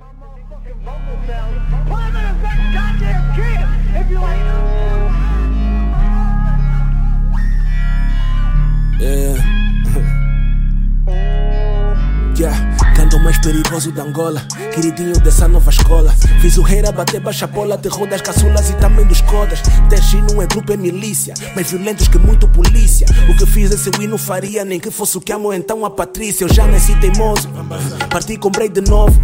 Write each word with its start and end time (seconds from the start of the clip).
Mais 13.30 13.38
perigoso 13.38 13.92
da 13.92 14.02
Angola, 14.02 14.42
queridinho 14.74 15.12
dessa 15.20 15.46
nova 15.46 15.70
escola. 15.70 16.12
Fiz 16.40 16.56
o 16.56 16.62
rei 16.62 16.84
a 16.84 16.90
bater 16.90 17.20
baixa 17.20 17.46
bola, 17.46 17.78
terror 17.78 18.08
das 18.08 18.22
caçulas 18.22 18.70
e 18.70 18.72
também 18.74 19.06
dos 19.06 19.20
codas. 19.20 19.60
Desci 19.88 20.16
não 20.22 20.42
é 20.42 20.46
grupo, 20.46 20.72
é 20.72 20.76
milícia, 20.76 21.34
mais 21.54 21.70
violentos 21.70 22.08
que 22.08 22.18
muito 22.18 22.48
polícia. 22.48 23.06
O 23.28 23.36
que 23.36 23.46
fiz 23.46 23.70
esse 23.70 23.90
win 23.98 24.08
não 24.08 24.18
faria, 24.18 24.64
nem 24.64 24.80
que 24.80 24.90
fosse 24.90 25.16
o 25.18 25.20
que 25.20 25.32
amo 25.32 25.52
então 25.52 25.84
a 25.84 25.90
Patrícia. 25.90 26.44
Eu 26.44 26.52
já 26.52 26.66
nasci 26.66 26.92
teimoso, 26.96 27.48
parti 28.10 28.36
comprei 28.36 28.68
de 28.68 28.80
novo. 28.80 29.20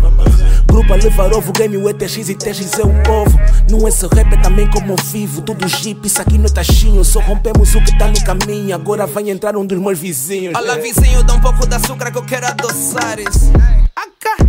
A 0.96 0.98
levar 0.98 1.30
ovo, 1.34 1.52
game 1.52 1.76
o 1.76 1.90
ETX 1.90 2.30
e 2.30 2.34
TX 2.34 2.78
é 2.78 2.82
o 2.82 3.02
povo. 3.02 3.38
Não 3.70 3.86
esse 3.86 4.06
rap 4.06 4.32
é 4.32 4.36
também 4.38 4.66
como 4.70 4.96
vivo, 4.96 5.42
tudo 5.42 5.68
jeep, 5.68 6.06
isso 6.06 6.22
aqui 6.22 6.38
não 6.38 6.46
é 6.46 6.48
taxinho. 6.48 7.04
Só 7.04 7.20
rompemos 7.20 7.74
o 7.74 7.84
que 7.84 7.98
tá 7.98 8.06
no 8.06 8.24
caminho, 8.24 8.74
agora 8.74 9.06
vai 9.06 9.28
entrar 9.28 9.58
um 9.58 9.66
dos 9.66 9.78
meus 9.78 9.98
vizinhos. 9.98 10.54
Olha, 10.56 10.80
vizinho, 10.80 11.22
dá 11.22 11.34
um 11.34 11.40
pouco 11.42 11.66
de 11.66 11.74
açúcar 11.74 12.10
que 12.10 12.16
eu 12.16 12.24
quero 12.24 12.46
adoçar 12.46 13.18
isso. 13.20 13.52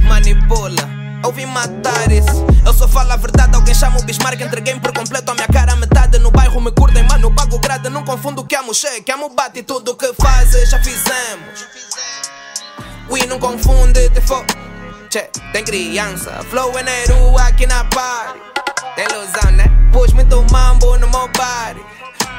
Manipula, 0.08 0.90
ouvi 1.26 1.46
matar 1.46 2.10
isso. 2.14 2.46
Eu 2.66 2.74
só 2.74 2.88
falo 2.88 3.12
a 3.12 3.18
verdade, 3.18 3.54
alguém 3.54 3.76
chama 3.76 4.00
o 4.00 4.04
Bismarck. 4.04 4.40
Entreguei 4.40 4.80
por 4.80 4.94
completo 4.94 5.30
a 5.30 5.36
minha 5.36 5.48
cara, 5.50 5.76
metade 5.76 6.18
no 6.18 6.32
bairro 6.32 6.62
me 6.62 6.72
curtem, 6.72 7.04
mano. 7.04 7.30
Pago 7.36 7.60
grade, 7.60 7.90
não 7.90 8.06
confundo 8.06 8.46
que 8.46 8.56
amo 8.56 8.74
cheque, 8.74 9.12
amo 9.12 9.28
bate 9.36 9.64
tudo 9.64 9.98
que 9.98 10.14
fazes, 10.14 10.70
já 10.70 10.80
fizemos. 10.82 11.68
We 13.10 13.26
não 13.26 13.38
confunde, 13.38 14.10
te 14.12 14.22
fo. 14.22 14.67
Che, 15.10 15.30
tem 15.54 15.64
criança, 15.64 16.44
flow 16.50 16.74
é 16.78 17.12
rua 17.14 17.44
aqui 17.44 17.66
na 17.66 17.86
party. 17.86 18.40
Tem 18.96 19.06
ilusão, 19.06 19.52
né? 19.52 19.64
Pus 19.94 20.12
muito 20.12 20.46
mambo 20.52 20.98
no 20.98 21.08
meu 21.08 21.30
body. 21.30 21.80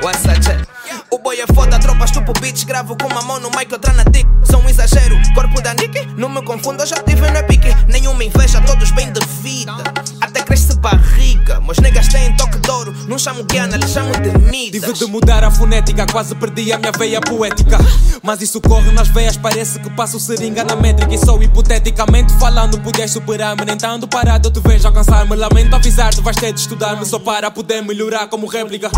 What's 0.02 0.27
up, 0.27 0.38
check? 0.41 0.69
O 1.10 1.19
boy 1.19 1.41
é 1.41 1.47
foda, 1.55 1.78
tropa 1.78 2.05
estupo 2.05 2.33
beats 2.41 2.64
Gravo 2.64 2.97
com 2.97 3.08
uma 3.08 3.22
mão 3.22 3.41
no 3.41 3.50
mic, 3.50 3.72
outra 3.72 3.92
na 3.94 4.05
tic 4.05 4.27
Sou 4.44 4.60
um 4.60 4.69
exagero, 4.69 5.16
corpo 5.34 5.60
da 5.60 5.72
Nick 5.75 6.06
Não 6.16 6.28
me 6.28 6.42
confundo, 6.42 6.84
já 6.86 6.97
tive 7.02 7.28
no 7.30 7.36
epic 7.38 7.64
Nenhuma 7.88 8.22
inveja, 8.22 8.60
todos 8.60 8.91
bem 8.92 9.10
de 9.12 9.20
vida 9.42 9.72
Até 10.20 10.42
cresce 10.42 10.77
barriga 10.77 11.60
Meus 11.60 11.78
negas 11.78 12.08
têm 12.08 12.36
toque 12.36 12.58
de 12.58 12.67
ouro 12.69 12.94
Não 13.06 13.19
chamo 13.19 13.44
Guiana, 13.44 13.77
lhe 13.77 13.86
chamo 13.86 14.12
de 14.12 14.30
Midas 14.38 14.80
Tive 14.80 14.92
de 14.92 15.06
mudar 15.06 15.44
a 15.44 15.50
fonética 15.50 16.06
Quase 16.11 16.34
perdi 16.34 16.72
a 16.72 16.78
minha 16.78 16.92
veia 16.92 17.20
poética 17.20 17.78
Mas 18.22 18.41
isso 18.41 18.60
corre 18.60 18.91
nas 18.92 19.08
veias 19.08 19.36
Parece 19.36 19.78
que 19.78 19.91
passo 19.91 20.19
seringa 20.20 20.64
na 20.64 20.77
métrica 20.77 21.12
E 21.12 21.19
sou 21.19 21.42
hipoteticamente 21.42 22.33
falando 22.38 22.78
Podes 22.80 23.10
superar-me 23.10 23.64
Nem 23.64 23.77
tanto 23.77 24.06
parado 24.06 24.48
eu 24.48 24.52
te 24.52 24.60
vejo 24.60 24.86
alcançar-me 24.86 25.34
Lamento 25.36 25.75
avisar-te, 25.75 26.20
vais 26.20 26.36
ter 26.36 26.52
de 26.52 26.60
estudar-me 26.60 27.05
Só 27.05 27.19
para 27.19 27.50
poder 27.50 27.83
melhorar 27.83 28.28
como 28.28 28.47
réplica 28.47 28.91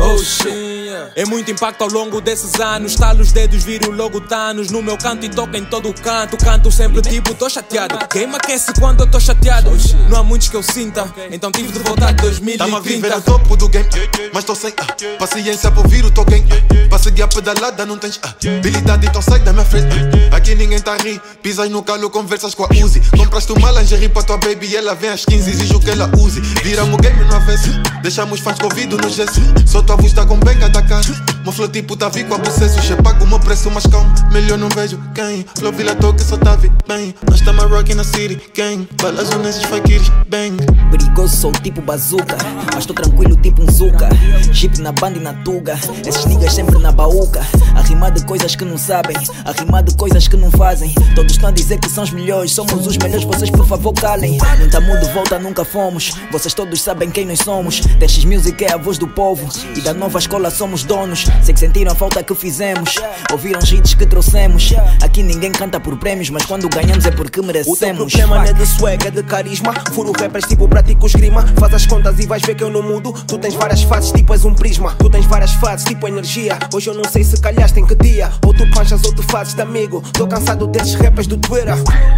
Oh 0.00 0.18
shit 0.18 0.78
É 1.14 1.24
muito 1.24 1.50
impacto 1.50 1.82
ao 1.82 1.88
longo 1.88 2.20
desses 2.20 2.58
anos. 2.60 2.92
Estalo 2.92 3.20
os 3.20 3.32
dedos, 3.32 3.62
viro 3.64 3.90
logo 3.90 4.20
Thanos. 4.20 4.70
No 4.70 4.82
meu 4.82 4.96
canto 4.96 5.26
e 5.26 5.28
toca 5.28 5.58
em 5.58 5.64
todo 5.64 5.88
o 5.88 5.94
canto. 5.94 6.36
Canto 6.36 6.70
sempre 6.70 7.02
tipo, 7.02 7.34
tô 7.34 7.48
chateado. 7.48 7.98
Quem 8.08 8.26
me 8.26 8.36
aquece 8.36 8.72
quando 8.78 9.00
eu 9.00 9.10
tô 9.10 9.20
chateado? 9.20 9.70
Não 10.08 10.18
há 10.18 10.22
muitos 10.22 10.48
que 10.48 10.56
eu 10.56 10.62
sinta, 10.62 11.12
então 11.30 11.50
tive 11.50 11.72
de 11.72 11.78
voltar 11.80 12.12
de 12.12 12.22
2030. 12.22 13.17
Topo 13.20 13.56
do 13.56 13.68
game, 13.68 13.88
mas 14.32 14.44
tô 14.44 14.54
sem 14.54 14.70
uh, 14.70 15.18
paciência 15.18 15.70
pra 15.70 15.80
ouvir 15.80 16.04
o 16.04 16.10
teu 16.10 16.24
game. 16.24 16.46
Uh, 16.46 16.88
pra 16.88 16.98
seguir 16.98 17.22
a 17.22 17.28
pedalada, 17.28 17.84
não 17.84 17.98
tens 17.98 18.16
uh, 18.16 18.58
habilidade, 18.58 19.06
então 19.06 19.20
sai 19.20 19.40
da 19.40 19.52
minha 19.52 19.64
frente. 19.64 19.88
Aqui 20.30 20.54
ninguém 20.54 20.80
tá 20.80 20.94
a 20.94 20.96
rir, 20.96 21.20
pisas 21.42 21.68
no 21.70 21.82
calo, 21.82 22.08
conversas 22.10 22.54
com 22.54 22.64
a 22.64 22.68
Uzi. 22.84 23.00
Compraste 23.16 23.52
uma 23.52 23.72
lingerie 23.72 24.08
pra 24.08 24.22
tua 24.22 24.36
baby 24.36 24.76
ela 24.76 24.94
vem 24.94 25.10
às 25.10 25.24
15, 25.24 25.50
exijo 25.50 25.80
que 25.80 25.90
ela 25.90 26.10
use. 26.16 26.40
Viramos 26.62 26.94
o 26.94 26.96
game 26.98 27.24
no 27.24 27.34
avesso, 27.34 27.70
deixamos 28.02 28.40
fãs 28.40 28.58
com 28.58 28.66
ouvido 28.66 28.96
no 28.96 29.08
gesso. 29.08 29.40
Só 29.66 29.82
tua 29.82 29.96
voz 29.96 30.12
tá 30.12 30.24
com 30.24 30.38
benga 30.38 30.68
da 30.68 30.82
cara. 30.82 31.37
Meu 31.48 31.52
flow 31.54 31.68
tipo 31.68 31.96
tá 31.96 32.10
vi 32.10 32.24
com 32.24 32.34
a 32.34 32.38
bucesso 32.38 32.78
Che 32.82 32.94
pago 32.96 33.24
o 33.24 33.26
meu 33.26 33.40
preço 33.40 33.70
mas 33.70 33.86
calmo 33.86 34.12
Melhor 34.30 34.58
não 34.58 34.68
vejo 34.68 35.00
quem. 35.14 35.46
Flow 35.56 35.72
vila 35.72 35.94
toque 35.94 36.22
só 36.22 36.36
tá 36.36 36.54
vi 36.56 36.70
bem. 36.86 37.14
Nós 37.26 37.40
tamo 37.40 37.62
rock 37.62 37.94
na 37.94 38.04
city 38.04 38.38
Gang. 38.54 38.86
Balas 39.00 39.30
nesses 39.38 39.62
fakiris 39.62 40.10
Bang. 40.28 40.58
Perigoso 40.90 41.34
sou 41.34 41.52
tipo 41.52 41.80
bazuca 41.80 42.36
Mas 42.74 42.84
tô 42.84 42.92
tranquilo 42.92 43.34
tipo 43.36 43.62
um 43.62 43.70
zuca. 43.72 44.10
Jeep 44.52 44.78
na 44.82 44.92
banda 44.92 45.16
e 45.16 45.22
na 45.22 45.32
tuga 45.32 45.78
Esses 46.06 46.26
niggas 46.26 46.52
sempre 46.52 46.78
na 46.80 46.92
baúca. 46.92 47.40
A 47.74 47.80
rimar 47.80 48.10
de 48.10 48.26
coisas 48.26 48.54
que 48.54 48.66
não 48.66 48.76
sabem 48.76 49.16
A 49.46 49.52
rimar 49.52 49.82
de 49.82 49.96
coisas 49.96 50.28
que 50.28 50.36
não 50.36 50.50
fazem. 50.50 50.92
Todos 51.14 51.32
estão 51.32 51.48
a 51.48 51.52
dizer 51.52 51.78
que 51.78 51.88
são 51.88 52.04
os 52.04 52.10
melhores 52.10 52.52
Somos 52.52 52.86
os 52.86 52.98
melhores, 52.98 53.24
vocês 53.24 53.48
por 53.48 53.66
favor 53.66 53.94
calem. 53.94 54.36
Nunca 54.60 54.82
mudo, 54.82 55.10
volta, 55.14 55.38
nunca 55.38 55.64
fomos. 55.64 56.12
Vocês 56.30 56.52
todos 56.52 56.82
sabem 56.82 57.10
quem 57.10 57.24
nós 57.24 57.38
somos. 57.38 57.80
Destes 57.80 58.26
Music 58.26 58.62
é 58.62 58.74
a 58.74 58.76
voz 58.76 58.98
do 58.98 59.08
povo 59.08 59.48
E 59.74 59.80
da 59.80 59.94
nova 59.94 60.18
escola 60.18 60.50
somos 60.50 60.84
donos 60.84 61.26
Sei 61.42 61.54
que 61.54 61.60
sentiram 61.60 61.92
a 61.92 61.94
falta 61.94 62.22
que 62.22 62.34
fizemos. 62.34 62.94
Ouviram 63.32 63.60
os 63.60 63.70
hits 63.70 63.94
que 63.94 64.06
trouxemos. 64.06 64.72
Aqui 65.02 65.22
ninguém 65.22 65.52
canta 65.52 65.80
por 65.80 65.96
prémios, 65.98 66.30
mas 66.30 66.44
quando 66.44 66.68
ganhamos 66.68 67.04
é 67.06 67.10
porque 67.10 67.40
merecemos. 67.40 67.78
O 67.78 67.80
teu 67.80 67.94
problema 67.94 68.36
não 68.36 68.44
é 68.44 68.52
de 68.52 68.66
swag, 68.66 69.06
é 69.06 69.10
de 69.10 69.22
carisma. 69.22 69.74
Furo 69.92 70.12
rappers 70.18 70.44
tipo 70.46 70.68
prático 70.68 71.06
esgrima. 71.06 71.46
Faz 71.58 71.74
as 71.74 71.86
contas 71.86 72.18
e 72.18 72.26
vais 72.26 72.42
ver 72.42 72.54
que 72.54 72.64
eu 72.64 72.70
não 72.70 72.82
mudo. 72.82 73.12
Tu 73.26 73.38
tens 73.38 73.54
várias 73.54 73.82
fases, 73.82 74.12
tipo 74.12 74.32
és 74.32 74.44
um 74.44 74.54
prisma. 74.54 74.94
Tu 74.98 75.08
tens 75.10 75.26
várias 75.26 75.52
fases, 75.54 75.86
tipo 75.86 76.06
energia. 76.06 76.58
Hoje 76.72 76.90
eu 76.90 76.94
não 76.94 77.04
sei 77.04 77.24
se 77.24 77.40
calhaste 77.40 77.80
em 77.80 77.86
que 77.86 77.94
dia. 77.94 78.30
Ou 78.44 78.52
tu 78.54 78.68
panchas 78.70 79.02
ou 79.04 79.14
tu 79.14 79.22
fazes 79.22 79.54
de 79.54 79.62
amigo. 79.62 80.02
Tô 80.12 80.26
cansado 80.26 80.66
desses 80.66 80.94
rappers 80.94 81.26
do 81.26 81.36
Twitter. 81.36 81.74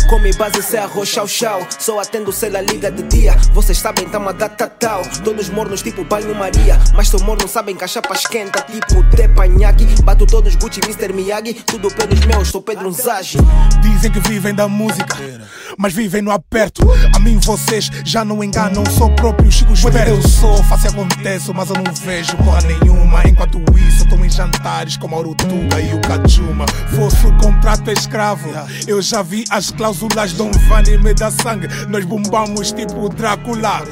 Come 0.09 0.33
base 0.35 0.63
se 0.63 0.77
arroz 0.77 1.09
chau 1.09 1.27
chau. 1.27 1.61
Só 1.79 2.01
atendo 2.01 2.33
sei 2.33 2.51
lá 2.51 2.61
liga 2.61 2.91
de 2.91 3.03
dia. 3.05 3.37
Vocês 3.53 3.79
sabem, 3.79 4.09
tamo 4.09 4.29
a 4.29 4.33
dar 4.33 4.49
tatal. 4.49 5.03
Todos 5.25 5.49
mornos 5.49 5.83
tipo 5.83 6.05
banho 6.05 6.35
Maria. 6.35 6.79
Mas 6.95 7.09
sou 7.09 7.21
morno, 7.23 7.47
sabem 7.49 7.77
que 7.77 7.85
a 7.85 7.89
chapa 7.89 8.15
esquenta. 8.15 8.63
Tipo 8.63 9.03
tepanhaki. 9.11 9.87
Bato 10.03 10.27
todos 10.27 10.55
Gucci, 10.57 10.81
Mr. 10.81 11.13
Miyagi. 11.13 11.55
Tudo 11.55 11.89
pelos 11.95 12.21
meus, 12.27 12.49
sou 12.49 12.63
Pedro 12.63 12.89
Nzagi. 12.89 13.39
Dizem 13.83 14.11
que 14.11 14.21
vivem 14.21 14.55
da 14.55 14.69
música, 14.69 15.17
mas 15.79 15.93
vivem 15.93 16.23
no 16.23 16.31
aperto. 16.31 16.83
A 17.15 17.19
mim 17.19 17.39
vocês 17.39 17.91
já 18.05 18.25
não 18.25 18.43
enganam, 18.43 18.85
sou 18.87 19.11
próprio 19.15 19.51
Chico 19.51 19.73
Esperto. 19.73 20.11
Eu 20.11 20.23
sou, 20.23 20.63
faço 20.65 20.87
e 20.87 20.89
aconteço, 20.89 21.55
mas 21.55 21.71
eu 21.71 21.77
não 21.77 21.93
vejo 21.95 22.37
porra 22.39 22.61
nenhuma. 22.63 23.27
Enquanto 23.27 23.59
isso, 23.77 24.05
estou 24.05 24.25
em 24.25 24.31
jantares 24.31 24.97
com 24.97 25.15
a 25.15 25.19
Urutuga 25.19 25.81
e 25.81 25.95
o 25.95 26.01
Cachuma. 26.01 26.67
Fosse 26.95 27.31
contrato 27.41 27.91
escravo, 27.91 28.51
eu 28.87 29.01
já 29.01 29.23
vi 29.23 29.45
as 29.51 29.71
cláusulas 29.71 30.33
Dom 30.33 30.51
Vani 30.69 30.99
me 30.99 31.15
dá 31.15 31.31
sangue. 31.31 31.69
Nós 31.89 32.05
bombamos 32.05 32.73
tipo 32.73 33.09
Drácula. 33.09 33.83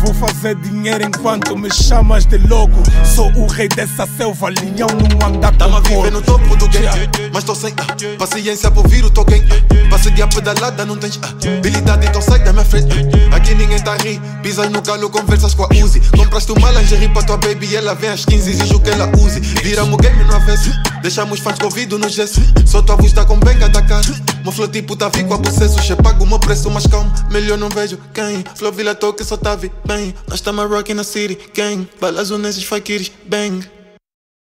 Vou 0.00 0.12
fazer 0.14 0.54
dinheiro 0.56 1.04
enquanto 1.04 1.56
me 1.56 1.72
chamas 1.72 2.26
de 2.26 2.38
louco. 2.38 2.76
Sou 3.14 3.30
o 3.32 3.46
rei 3.46 3.68
dessa 3.68 4.06
selva, 4.16 4.48
leão 4.50 4.88
não 4.88 5.26
anda 5.26 5.50
com 5.52 5.56
Tamo 5.56 5.80
viver 5.80 6.12
no 6.12 6.20
topo 6.20 6.54
do 6.56 6.68
game, 6.68 6.86
mas 7.32 7.44
tô 7.44 7.54
sem 7.54 7.72
uh, 7.72 8.18
paciência 8.18 8.70
pra 8.70 8.82
ouvir 8.82 9.04
o 9.04 9.10
teu 9.10 9.24
game. 9.24 9.44
Uh, 9.44 9.88
pra 9.88 9.98
seguir 9.98 10.22
a 10.22 10.28
pedalada, 10.28 10.84
não 10.84 10.96
tens 10.96 11.16
uh, 11.16 11.20
habilidade, 11.58 12.06
então 12.06 12.20
sai 12.20 12.40
da 12.40 12.52
minha 12.52 12.64
frente. 12.64 12.94
Aqui 13.32 13.54
ninguém 13.54 13.78
tá 13.78 13.94
a 13.94 13.96
rir, 13.96 14.20
pisas 14.42 14.70
no 14.70 14.82
calo, 14.82 15.08
conversas 15.08 15.54
com 15.54 15.64
a 15.64 15.68
Uzi. 15.82 16.00
Compraste 16.14 16.52
uma 16.52 16.70
lingerie 16.72 17.08
pra 17.08 17.22
tua 17.22 17.38
baby 17.38 17.74
ela 17.74 17.94
vem 17.94 18.10
às 18.10 18.24
15, 18.24 18.50
exijo 18.50 18.80
que 18.80 18.90
ela 18.90 19.10
use. 19.18 19.40
Viramos 19.40 19.96
game 19.96 20.24
no 20.24 20.36
avesso, 20.36 20.70
deixamos 21.00 21.40
fãs 21.40 21.58
com 21.58 21.64
ouvido 21.64 21.98
no 21.98 22.08
gesso. 22.08 22.40
Só 22.66 22.82
tua 22.82 22.96
voz 22.96 23.12
tá 23.12 23.24
com 23.24 23.38
benga 23.38 23.68
da 23.68 23.82
cara. 23.82 24.35
Meu 24.46 24.52
flow 24.52 24.68
tipo 24.68 24.94
tá 24.94 25.08
vi 25.08 25.24
com 25.24 25.34
a 25.34 25.38
bucesso, 25.38 25.76
che 25.82 25.96
pago 25.96 26.22
o 26.22 26.26
meu 26.26 26.38
preço, 26.38 26.70
mas 26.70 26.86
calmo. 26.86 27.12
Melhor 27.32 27.58
não 27.58 27.68
vejo 27.68 27.98
quem. 28.14 28.44
Flow 28.54 28.70
vila 28.70 28.94
toque 28.94 29.24
só 29.24 29.36
tá 29.36 29.56
bem. 29.56 30.14
Nós 30.28 30.40
tamo 30.40 30.60
a 30.60 30.66
rock 30.66 30.94
na 30.94 31.02
city, 31.02 31.36
gang. 31.52 31.88
Balas 32.00 32.30
nesses 32.30 32.62
fakiris, 32.62 33.10
bang. 33.26 33.68